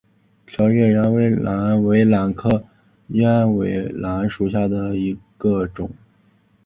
[0.47, 2.63] 条裂鸢尾兰为兰科
[3.09, 5.91] 鸢尾兰属下的一个种。